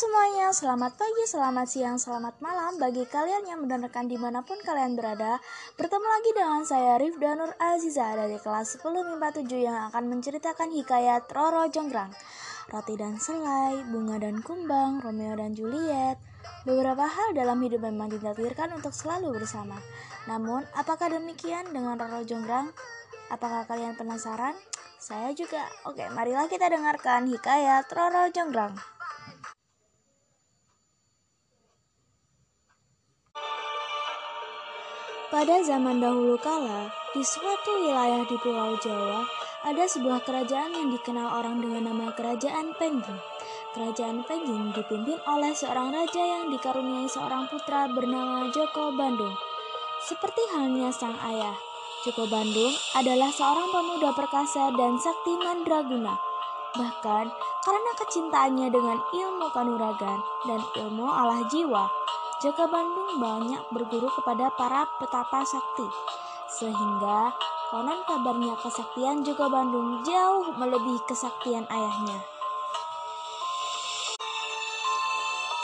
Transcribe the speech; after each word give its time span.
semuanya, 0.00 0.48
selamat 0.48 0.96
pagi, 0.96 1.24
selamat 1.28 1.66
siang, 1.68 2.00
selamat 2.00 2.40
malam 2.40 2.80
bagi 2.80 3.04
kalian 3.04 3.44
yang 3.44 3.60
mendengarkan 3.60 4.08
di 4.08 4.16
mana 4.16 4.40
pun 4.40 4.56
kalian 4.64 4.96
berada 4.96 5.36
Bertemu 5.76 6.06
lagi 6.08 6.30
dengan 6.32 6.62
saya 6.64 6.96
Rifda 6.96 7.36
Nur 7.36 7.52
Aziza 7.60 8.08
dari 8.16 8.40
kelas 8.40 8.80
10 8.80 8.96
MIPA 8.96 9.28
7 9.44 9.60
yang 9.60 9.76
akan 9.92 10.04
menceritakan 10.08 10.72
hikayat 10.72 11.28
Roro 11.28 11.68
Jonggrang 11.68 12.16
Roti 12.72 12.96
dan 12.96 13.20
selai, 13.20 13.84
bunga 13.92 14.16
dan 14.16 14.40
kumbang, 14.40 15.04
Romeo 15.04 15.36
dan 15.36 15.52
Juliet 15.52 16.16
Beberapa 16.64 17.04
hal 17.04 17.36
dalam 17.36 17.60
hidup 17.60 17.84
memang 17.84 18.08
ditakdirkan 18.08 18.72
untuk 18.72 18.96
selalu 18.96 19.36
bersama 19.36 19.76
Namun, 20.24 20.64
apakah 20.80 21.12
demikian 21.12 21.76
dengan 21.76 22.00
Roro 22.00 22.24
Jonggrang? 22.24 22.72
Apakah 23.28 23.68
kalian 23.68 24.00
penasaran? 24.00 24.56
Saya 24.96 25.36
juga. 25.36 25.60
Oke, 25.84 26.08
marilah 26.16 26.48
kita 26.48 26.72
dengarkan 26.72 27.28
hikayat 27.28 27.84
Roro 27.92 28.32
Jonggrang. 28.32 28.99
Pada 35.30 35.62
zaman 35.62 36.02
dahulu 36.02 36.34
kala, 36.42 36.90
di 37.14 37.22
suatu 37.22 37.86
wilayah 37.86 38.26
di 38.26 38.34
Pulau 38.42 38.74
Jawa, 38.82 39.22
ada 39.62 39.86
sebuah 39.86 40.26
kerajaan 40.26 40.74
yang 40.74 40.90
dikenal 40.90 41.38
orang 41.38 41.62
dengan 41.62 41.86
nama 41.86 42.10
Kerajaan 42.10 42.74
Pengging. 42.74 43.14
Kerajaan 43.70 44.26
Pengging 44.26 44.74
dipimpin 44.74 45.22
oleh 45.30 45.54
seorang 45.54 45.94
raja 45.94 46.18
yang 46.18 46.50
dikaruniai 46.50 47.06
seorang 47.06 47.46
putra 47.46 47.86
bernama 47.86 48.50
Joko 48.50 48.90
Bandung. 48.90 49.30
Seperti 50.02 50.42
halnya 50.50 50.90
sang 50.90 51.14
ayah, 51.22 51.54
Joko 52.02 52.26
Bandung 52.26 52.74
adalah 52.98 53.30
seorang 53.30 53.70
pemuda 53.70 54.10
perkasa 54.10 54.74
dan 54.74 54.98
sakti 54.98 55.38
mandraguna. 55.38 56.18
Bahkan 56.74 57.26
karena 57.62 57.92
kecintaannya 58.02 58.66
dengan 58.66 58.98
ilmu 58.98 59.46
kanuragan 59.54 60.18
dan 60.50 60.60
ilmu 60.74 61.06
olah 61.06 61.46
jiwa, 61.46 61.86
Jaka 62.40 62.64
Bandung 62.72 63.20
banyak 63.20 63.68
berguru 63.68 64.08
kepada 64.16 64.48
para 64.56 64.88
petapa 64.96 65.44
sakti, 65.44 65.84
sehingga 66.48 67.36
konon 67.68 68.00
kabarnya 68.08 68.56
kesaktian 68.64 69.20
Jaka 69.20 69.44
Bandung 69.52 70.00
jauh 70.08 70.48
melebihi 70.56 71.04
kesaktian 71.04 71.68
ayahnya. 71.68 72.16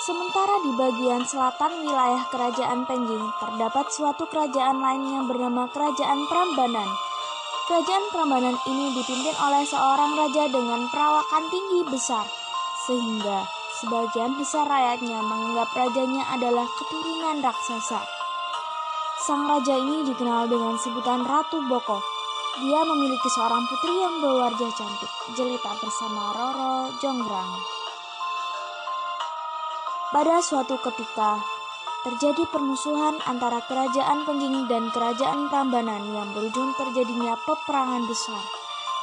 Sementara 0.04 0.60
di 0.68 0.76
bagian 0.76 1.24
selatan 1.24 1.80
wilayah 1.80 2.28
kerajaan 2.28 2.84
Penjing 2.84 3.24
terdapat 3.40 3.88
suatu 3.88 4.28
kerajaan 4.28 4.76
lain 4.76 5.16
yang 5.16 5.24
bernama 5.24 5.72
Kerajaan 5.72 6.28
Prambanan. 6.28 6.92
Kerajaan 7.72 8.04
Prambanan 8.12 8.56
ini 8.68 8.92
dipimpin 8.92 9.32
oleh 9.40 9.64
seorang 9.64 10.12
raja 10.12 10.44
dengan 10.52 10.84
perawakan 10.92 11.44
tinggi 11.48 11.88
besar, 11.88 12.28
sehingga 12.84 13.55
Sebagian 13.86 14.34
besar 14.34 14.66
rakyatnya 14.66 15.22
menganggap 15.22 15.70
rajanya 15.70 16.26
adalah 16.34 16.66
keturunan 16.74 17.38
raksasa. 17.38 18.02
Sang 19.22 19.46
raja 19.46 19.78
ini 19.78 20.02
dikenal 20.10 20.50
dengan 20.50 20.74
sebutan 20.74 21.22
Ratu 21.22 21.62
Boko. 21.70 22.02
Dia 22.66 22.82
memiliki 22.82 23.30
seorang 23.30 23.62
putri 23.70 23.94
yang 23.94 24.18
berwajah 24.18 24.74
cantik, 24.74 25.12
jelita 25.38 25.70
bersama 25.78 26.34
Roro 26.34 26.98
Jonggrang. 26.98 27.52
Pada 30.10 30.42
suatu 30.42 30.82
ketika, 30.82 31.38
terjadi 32.10 32.42
permusuhan 32.50 33.22
antara 33.22 33.62
kerajaan 33.70 34.26
Pengging 34.26 34.66
dan 34.66 34.90
kerajaan 34.90 35.46
Prambanan 35.46 36.10
yang 36.10 36.26
berujung 36.34 36.74
terjadinya 36.74 37.38
peperangan 37.46 38.02
besar 38.10 38.42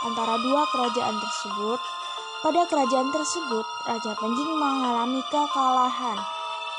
antara 0.04 0.36
dua 0.44 0.68
kerajaan 0.68 1.16
tersebut 1.24 1.80
pada 2.44 2.68
kerajaan 2.68 3.08
tersebut, 3.16 3.64
Raja 3.88 4.12
Penjing 4.20 4.52
mengalami 4.60 5.24
kekalahan. 5.32 6.20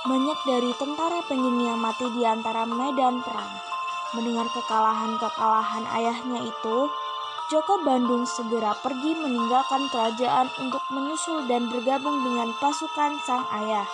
Banyak 0.05 0.39
dari 0.45 0.77
tentara 0.77 1.25
Penjing 1.25 1.65
yang 1.65 1.81
mati 1.81 2.05
di 2.13 2.21
antara 2.21 2.69
medan 2.69 3.25
perang. 3.25 3.49
Mendengar 4.13 4.45
kekalahan-kekalahan 4.53 5.89
ayahnya 5.89 6.45
itu, 6.45 6.93
Joko 7.49 7.81
Bandung 7.81 8.29
segera 8.29 8.77
pergi 8.77 9.17
meninggalkan 9.17 9.89
kerajaan 9.89 10.53
untuk 10.61 10.85
menyusul 10.93 11.49
dan 11.49 11.73
bergabung 11.73 12.21
dengan 12.21 12.53
pasukan 12.61 13.17
sang 13.25 13.49
ayah. 13.65 13.89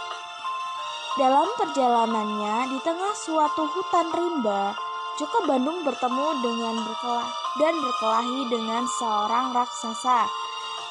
Dalam 1.22 1.46
perjalanannya 1.54 2.74
di 2.74 2.78
tengah 2.82 3.14
suatu 3.14 3.70
hutan 3.70 4.10
rimba, 4.10 4.74
Joko 5.22 5.46
Bandung 5.46 5.86
bertemu 5.86 6.26
dengan 6.42 6.82
berkelah 6.82 7.30
dan 7.62 7.74
berkelahi 7.78 8.40
dengan 8.50 8.90
seorang 8.90 9.54
raksasa 9.54 10.49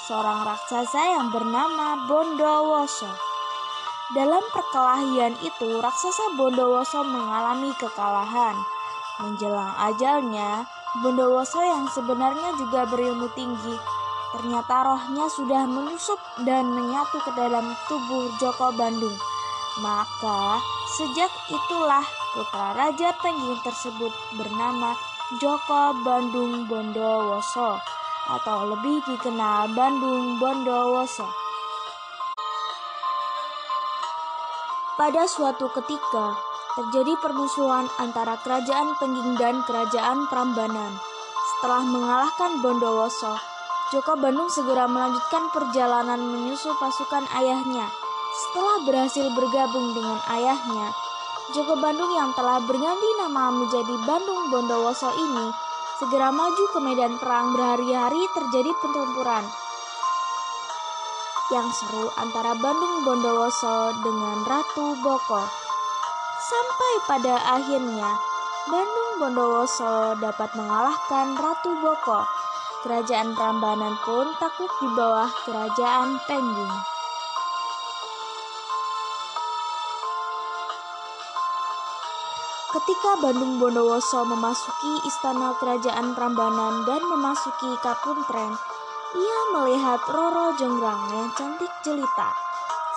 seorang 0.09 0.41
raksasa 0.41 1.21
yang 1.21 1.29
bernama 1.29 2.09
Bondowoso. 2.09 3.05
Dalam 4.17 4.41
perkelahian 4.49 5.37
itu, 5.45 5.77
raksasa 5.77 6.33
Bondowoso 6.33 7.05
mengalami 7.05 7.69
kekalahan. 7.77 8.57
Menjelang 9.21 9.77
ajalnya, 9.77 10.65
Bondowoso 11.05 11.61
yang 11.61 11.85
sebenarnya 11.93 12.57
juga 12.57 12.89
berilmu 12.89 13.29
tinggi, 13.37 13.77
ternyata 14.33 14.89
rohnya 14.89 15.29
sudah 15.29 15.69
menyusup 15.69 16.17
dan 16.41 16.65
menyatu 16.73 17.21
ke 17.21 17.29
dalam 17.37 17.69
tubuh 17.85 18.33
Joko 18.41 18.73
Bandung. 18.73 19.13
Maka, 19.77 20.57
sejak 20.97 21.29
itulah 21.53 22.01
putra 22.33 22.73
Raja 22.73 23.13
Pengging 23.21 23.61
tersebut 23.61 24.09
bernama 24.33 24.97
Joko 25.37 25.93
Bandung 26.01 26.65
Bondowoso 26.65 27.98
atau 28.29 28.69
lebih 28.69 29.01
dikenal 29.09 29.73
Bandung 29.73 30.37
Bondowoso. 30.37 31.25
Pada 34.99 35.25
suatu 35.25 35.71
ketika, 35.73 36.35
terjadi 36.77 37.15
permusuhan 37.23 37.87
antara 37.97 38.35
kerajaan 38.43 38.99
Pengging 38.99 39.39
dan 39.39 39.63
kerajaan 39.63 40.27
Prambanan. 40.27 40.91
Setelah 41.55 41.83
mengalahkan 41.87 42.59
Bondowoso, 42.61 43.39
Joko 43.89 44.19
Bandung 44.19 44.51
segera 44.53 44.85
melanjutkan 44.85 45.49
perjalanan 45.49 46.19
menyusul 46.19 46.75
pasukan 46.77 47.25
ayahnya. 47.41 47.89
Setelah 48.29 48.85
berhasil 48.85 49.25
bergabung 49.33 49.97
dengan 49.97 50.19
ayahnya, 50.29 50.93
Joko 51.57 51.79
Bandung 51.81 52.13
yang 52.13 52.29
telah 52.37 52.61
berganti 52.61 53.09
nama 53.17 53.49
menjadi 53.49 53.95
Bandung 54.05 54.53
Bondowoso 54.53 55.09
ini 55.17 55.68
segera 55.99 56.31
maju 56.31 56.63
ke 56.71 56.79
medan 56.79 57.19
perang 57.19 57.51
berhari-hari 57.51 58.23
terjadi 58.31 58.71
pertempuran 58.79 59.43
yang 61.51 61.67
seru 61.75 62.07
antara 62.15 62.55
Bandung 62.55 63.03
Bondowoso 63.03 63.91
dengan 63.99 64.47
Ratu 64.47 64.95
Boko. 65.03 65.43
Sampai 66.39 66.93
pada 67.03 67.35
akhirnya 67.57 68.15
Bandung 68.71 69.11
Bondowoso 69.19 70.15
dapat 70.23 70.55
mengalahkan 70.55 71.35
Ratu 71.35 71.73
Boko. 71.83 72.23
Kerajaan 72.87 73.35
Prambanan 73.35 73.99
pun 74.07 74.31
takluk 74.39 74.71
di 74.79 74.87
bawah 74.95 75.27
kerajaan 75.43 76.15
Pengging. 76.23 76.98
Ketika 82.69 83.17
Bandung 83.17 83.57
Bondowoso 83.57 84.29
memasuki 84.29 85.01
istana 85.01 85.57
kerajaan 85.57 86.13
Prambanan 86.13 86.85
dan 86.85 87.01
memasuki 87.01 87.65
Kapuntren, 87.81 88.53
ia 89.17 89.39
melihat 89.57 89.97
Roro 90.05 90.53
Jonggrang 90.53 91.09
yang 91.09 91.33
cantik 91.33 91.73
jelita. 91.81 92.29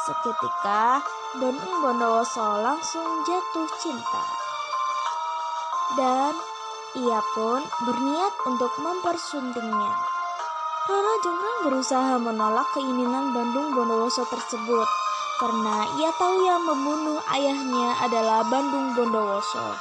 Seketika, 0.05 1.01
Bandung 1.41 1.73
Bondowoso 1.81 2.61
langsung 2.61 3.25
jatuh 3.25 3.65
cinta. 3.81 4.25
Dan 5.97 6.37
ia 6.93 7.25
pun 7.33 7.65
berniat 7.89 8.35
untuk 8.45 8.77
mempersuntingnya. 8.77 9.95
Roro 10.85 11.15
Jonggrang 11.25 11.59
berusaha 11.65 12.21
menolak 12.21 12.69
keinginan 12.77 13.33
Bandung 13.33 13.73
Bondowoso 13.73 14.29
tersebut 14.29 15.02
karena 15.43 15.91
ia 15.99 16.15
tahu 16.15 16.47
yang 16.47 16.63
membunuh 16.63 17.19
ayahnya 17.35 17.99
adalah 17.99 18.47
Bandung 18.47 18.95
Bondowoso. 18.95 19.75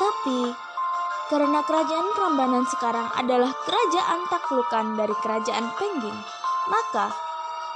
Tapi, 0.00 0.56
karena 1.28 1.60
kerajaan 1.68 2.08
Prambanan 2.16 2.64
sekarang 2.64 3.12
adalah 3.12 3.52
kerajaan 3.68 4.24
taklukan 4.32 4.96
dari 4.96 5.12
kerajaan 5.20 5.68
Pengging, 5.76 6.16
maka 6.72 7.12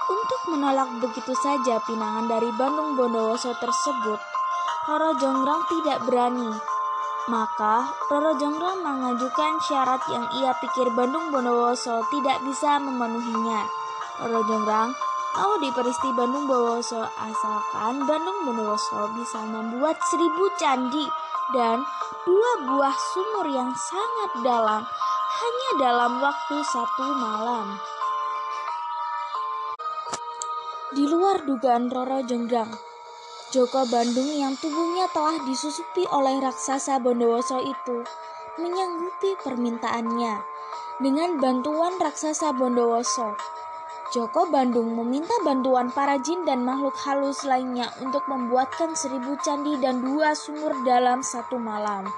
untuk 0.08 0.40
menolak 0.56 0.88
begitu 1.04 1.36
saja 1.36 1.84
pinangan 1.84 2.24
dari 2.24 2.48
Bandung 2.56 2.96
Bondowoso 2.96 3.52
tersebut, 3.60 4.16
Roro 4.88 5.12
Jonggrang 5.20 5.60
tidak 5.68 6.08
berani 6.08 6.56
maka 7.24 7.88
Roro 8.12 8.36
Jonggrang 8.36 8.84
mengajukan 8.84 9.56
syarat 9.64 10.04
yang 10.12 10.28
ia 10.36 10.52
pikir 10.60 10.92
Bandung 10.92 11.32
Bondowoso 11.32 12.04
tidak 12.12 12.36
bisa 12.44 12.76
memenuhinya. 12.76 13.64
Roro 14.20 14.44
Jonggrang 14.44 14.92
mau 15.32 15.56
diperisti 15.56 16.12
Bandung 16.12 16.44
Bondowoso 16.44 17.00
asalkan 17.00 18.04
Bandung 18.04 18.44
Bondowoso 18.44 19.08
bisa 19.16 19.40
membuat 19.40 19.96
seribu 20.04 20.52
candi 20.60 21.08
dan 21.56 21.80
dua 22.28 22.50
buah 22.68 22.92
sumur 22.92 23.48
yang 23.48 23.72
sangat 23.72 24.30
dalam 24.44 24.84
hanya 25.34 25.70
dalam 25.80 26.12
waktu 26.20 26.56
satu 26.60 27.08
malam. 27.08 27.80
Di 30.92 31.08
luar 31.08 31.40
dugaan 31.48 31.88
Roro 31.88 32.20
Jonggrang, 32.20 32.94
Joko 33.54 33.86
Bandung 33.86 34.34
yang 34.34 34.58
tubuhnya 34.58 35.06
telah 35.14 35.38
disusupi 35.46 36.02
oleh 36.10 36.42
raksasa 36.42 36.98
Bondowoso 36.98 37.62
itu 37.62 38.02
menyanggupi 38.58 39.38
permintaannya 39.46 40.42
dengan 40.98 41.38
bantuan 41.38 41.94
raksasa 42.02 42.50
Bondowoso. 42.50 43.38
Joko 44.10 44.50
Bandung 44.50 44.98
meminta 44.98 45.38
bantuan 45.46 45.94
para 45.94 46.18
jin 46.18 46.42
dan 46.42 46.66
makhluk 46.66 46.98
halus 47.06 47.46
lainnya 47.46 47.94
untuk 48.02 48.26
membuatkan 48.26 48.98
seribu 48.98 49.38
candi 49.38 49.78
dan 49.78 50.02
dua 50.02 50.34
sumur 50.34 50.74
dalam 50.82 51.22
satu 51.22 51.54
malam. 51.54 52.10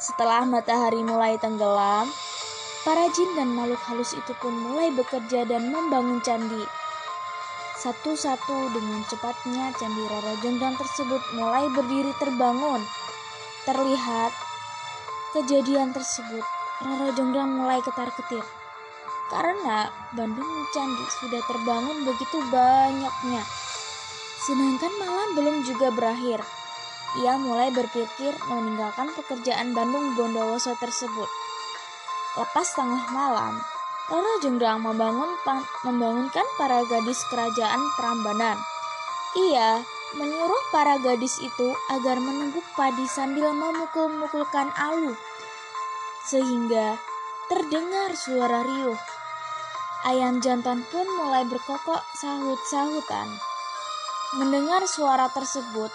Setelah 0.00 0.48
matahari 0.48 1.04
mulai 1.04 1.36
tenggelam, 1.36 2.08
para 2.80 3.12
jin 3.12 3.28
dan 3.36 3.52
makhluk 3.52 3.84
halus 3.92 4.16
itu 4.16 4.32
pun 4.40 4.56
mulai 4.56 4.88
bekerja 4.88 5.44
dan 5.44 5.68
membangun 5.68 6.24
candi. 6.24 6.85
Satu-satu 7.86 8.74
dengan 8.74 8.98
cepatnya 9.06 9.70
candi 9.78 10.02
Roro 10.10 10.34
Jonggrang 10.42 10.74
tersebut 10.74 11.22
mulai 11.38 11.70
berdiri 11.70 12.10
terbangun. 12.18 12.82
Terlihat 13.62 14.34
kejadian 15.30 15.94
tersebut, 15.94 16.42
Roro 16.82 17.14
Jonggrang 17.14 17.46
mulai 17.46 17.78
ketar-ketir. 17.86 18.42
Karena 19.30 19.86
Bandung 20.18 20.50
Candi 20.74 21.06
sudah 21.22 21.38
terbangun 21.46 22.02
begitu 22.02 22.42
banyaknya. 22.50 23.46
Sedangkan 24.42 24.90
malam 24.98 25.38
belum 25.38 25.56
juga 25.62 25.94
berakhir. 25.94 26.42
Ia 27.22 27.38
mulai 27.38 27.70
berpikir 27.70 28.34
meninggalkan 28.50 29.14
pekerjaan 29.14 29.78
Bandung 29.78 30.18
Bondowoso 30.18 30.74
tersebut. 30.82 31.30
Lepas 32.34 32.66
tengah 32.74 33.06
malam, 33.14 33.62
Roro 34.06 34.38
Jonggrang 34.38 34.86
membangun 34.86 35.34
membangunkan 35.82 36.46
para 36.54 36.86
gadis 36.86 37.26
kerajaan 37.26 37.82
Prambanan. 37.98 38.54
Ia 39.34 39.82
menyuruh 40.14 40.64
para 40.70 40.94
gadis 41.02 41.42
itu 41.42 41.74
agar 41.90 42.22
menumbuk 42.22 42.62
padi 42.78 43.02
sambil 43.10 43.50
memukul-mukulkan 43.50 44.70
alu, 44.78 45.10
sehingga 46.22 47.02
terdengar 47.50 48.14
suara 48.14 48.62
riuh. 48.62 48.94
Ayam 50.06 50.38
jantan 50.38 50.86
pun 50.86 51.02
mulai 51.18 51.42
berkokok 51.50 52.06
sahut-sahutan. 52.14 53.26
Mendengar 54.38 54.86
suara 54.86 55.26
tersebut, 55.34 55.90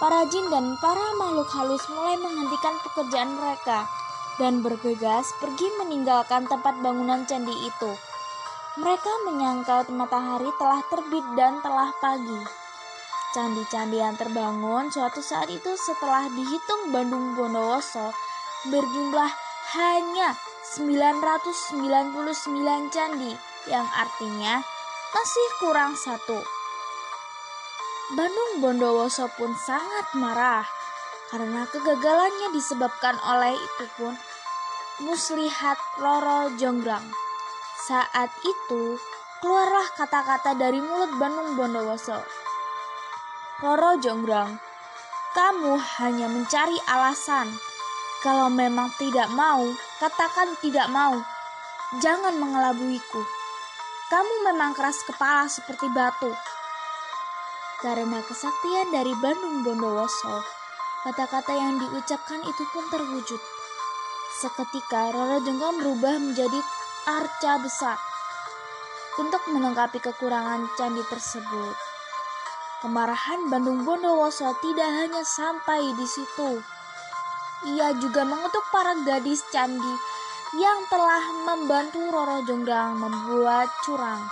para 0.00 0.24
jin 0.32 0.48
dan 0.48 0.80
para 0.80 1.12
makhluk 1.20 1.52
halus 1.52 1.84
mulai 1.92 2.16
menghentikan 2.16 2.80
pekerjaan 2.88 3.36
mereka 3.36 3.84
dan 4.38 4.62
bergegas 4.62 5.30
pergi 5.38 5.68
meninggalkan 5.78 6.46
tempat 6.50 6.74
bangunan 6.82 7.22
candi 7.26 7.54
itu. 7.66 7.92
Mereka 8.74 9.30
menyangkal 9.30 9.86
matahari 9.94 10.50
telah 10.58 10.82
terbit 10.90 11.22
dan 11.38 11.62
telah 11.62 11.94
pagi. 12.02 12.42
Candi-candi 13.34 13.98
yang 13.98 14.14
terbangun 14.14 14.94
suatu 14.94 15.18
saat 15.22 15.50
itu 15.50 15.74
setelah 15.78 16.30
dihitung 16.30 16.94
Bandung 16.94 17.34
Bondowoso 17.34 18.14
berjumlah 18.70 19.30
hanya 19.74 20.38
999 20.74 22.94
candi 22.94 23.32
yang 23.70 23.86
artinya 23.94 24.62
masih 25.14 25.48
kurang 25.62 25.94
satu. 25.94 26.42
Bandung 28.14 28.60
Bondowoso 28.60 29.30
pun 29.38 29.54
sangat 29.56 30.12
marah 30.18 30.66
karena 31.34 31.66
kegagalannya 31.66 32.54
disebabkan 32.54 33.18
oleh 33.26 33.58
itu 33.58 33.84
pun 33.98 34.14
muslihat 35.02 35.74
Roro 35.98 36.54
Jonggrang. 36.54 37.02
Saat 37.90 38.30
itu 38.46 38.94
keluarlah 39.42 39.82
kata-kata 39.98 40.54
dari 40.54 40.78
mulut 40.78 41.10
Bandung 41.18 41.58
Bondowoso. 41.58 42.22
Roro 43.58 43.98
Jonggrang, 43.98 44.62
kamu 45.34 45.74
hanya 45.98 46.30
mencari 46.30 46.78
alasan. 46.86 47.50
Kalau 48.22 48.46
memang 48.46 48.94
tidak 48.94 49.26
mau, 49.34 49.66
katakan 49.98 50.54
tidak 50.62 50.86
mau. 50.86 51.18
Jangan 51.98 52.38
mengelabuiku. 52.38 53.26
Kamu 54.06 54.54
memang 54.54 54.70
keras 54.78 55.02
kepala 55.02 55.50
seperti 55.50 55.90
batu. 55.90 56.30
Karena 57.82 58.22
kesaktian 58.22 58.94
dari 58.94 59.10
Bandung 59.18 59.66
Bondowoso, 59.66 60.62
Kata-kata 61.04 61.52
yang 61.52 61.76
diucapkan 61.76 62.40
itu 62.40 62.64
pun 62.72 62.88
terwujud. 62.88 63.36
Seketika 64.40 65.12
Roro 65.12 65.36
Jonggrang 65.44 65.76
berubah 65.84 66.16
menjadi 66.16 66.56
arca 67.04 67.60
besar 67.60 68.00
untuk 69.20 69.44
melengkapi 69.52 70.00
kekurangan 70.00 70.64
candi 70.80 71.04
tersebut. 71.12 71.76
Kemarahan 72.80 73.52
Bandung 73.52 73.84
Bondowoso 73.84 74.56
tidak 74.64 74.88
hanya 74.88 75.20
sampai 75.28 75.92
di 75.92 76.08
situ. 76.08 76.64
Ia 77.68 77.92
juga 78.00 78.24
mengutuk 78.24 78.64
para 78.72 78.96
gadis 79.04 79.44
candi 79.52 79.94
yang 80.56 80.88
telah 80.88 81.24
membantu 81.44 82.00
Roro 82.08 82.40
Jonggrang 82.48 82.96
membuat 82.96 83.68
curang 83.84 84.24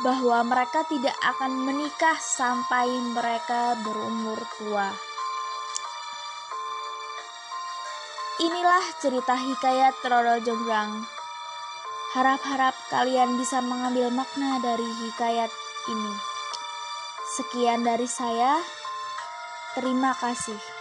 bahwa 0.00 0.40
mereka 0.40 0.88
tidak 0.88 1.16
akan 1.20 1.52
menikah 1.68 2.16
sampai 2.16 2.88
mereka 3.12 3.76
berumur 3.84 4.40
tua. 4.56 5.15
Inilah 8.36 8.84
cerita 9.00 9.32
hikayat 9.32 9.96
Roro 10.04 10.36
Jonggrang. 10.44 11.08
Harap-harap 12.12 12.76
kalian 12.92 13.40
bisa 13.40 13.64
mengambil 13.64 14.12
makna 14.12 14.60
dari 14.60 14.84
hikayat 14.84 15.48
ini. 15.88 16.14
Sekian 17.32 17.80
dari 17.80 18.04
saya. 18.04 18.60
Terima 19.72 20.12
kasih. 20.12 20.75